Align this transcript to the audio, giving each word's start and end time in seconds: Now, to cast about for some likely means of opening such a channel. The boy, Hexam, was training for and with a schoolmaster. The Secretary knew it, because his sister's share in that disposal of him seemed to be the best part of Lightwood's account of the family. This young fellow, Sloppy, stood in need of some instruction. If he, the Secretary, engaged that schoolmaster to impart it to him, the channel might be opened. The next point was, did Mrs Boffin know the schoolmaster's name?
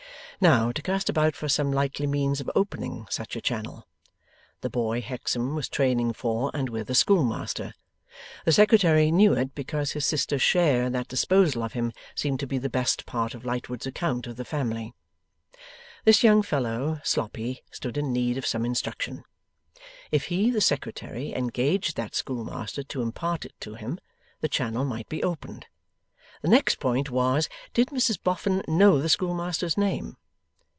Now, 0.43 0.71
to 0.71 0.81
cast 0.81 1.07
about 1.07 1.35
for 1.35 1.47
some 1.47 1.71
likely 1.71 2.07
means 2.07 2.41
of 2.41 2.49
opening 2.55 3.05
such 3.11 3.35
a 3.35 3.41
channel. 3.41 3.87
The 4.61 4.71
boy, 4.71 4.99
Hexam, 4.99 5.53
was 5.53 5.69
training 5.69 6.13
for 6.13 6.49
and 6.51 6.67
with 6.67 6.89
a 6.89 6.95
schoolmaster. 6.95 7.75
The 8.45 8.51
Secretary 8.51 9.11
knew 9.11 9.33
it, 9.33 9.53
because 9.53 9.91
his 9.91 10.03
sister's 10.03 10.41
share 10.41 10.81
in 10.81 10.93
that 10.93 11.07
disposal 11.09 11.61
of 11.61 11.73
him 11.73 11.93
seemed 12.15 12.39
to 12.39 12.47
be 12.47 12.57
the 12.57 12.71
best 12.71 13.05
part 13.05 13.35
of 13.35 13.45
Lightwood's 13.45 13.85
account 13.85 14.25
of 14.25 14.35
the 14.37 14.43
family. 14.43 14.95
This 16.05 16.23
young 16.23 16.41
fellow, 16.41 16.99
Sloppy, 17.03 17.61
stood 17.69 17.95
in 17.95 18.11
need 18.11 18.35
of 18.35 18.47
some 18.47 18.65
instruction. 18.65 19.23
If 20.09 20.23
he, 20.25 20.49
the 20.49 20.59
Secretary, 20.59 21.35
engaged 21.35 21.95
that 21.97 22.15
schoolmaster 22.15 22.81
to 22.81 23.03
impart 23.03 23.45
it 23.45 23.53
to 23.59 23.75
him, 23.75 23.99
the 24.39 24.49
channel 24.49 24.85
might 24.85 25.07
be 25.07 25.21
opened. 25.21 25.67
The 26.41 26.47
next 26.49 26.79
point 26.79 27.11
was, 27.11 27.47
did 27.75 27.89
Mrs 27.89 28.17
Boffin 28.23 28.63
know 28.67 28.99
the 28.99 29.07
schoolmaster's 29.07 29.77
name? 29.77 30.17